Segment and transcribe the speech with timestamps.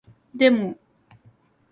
[0.33, 0.79] でも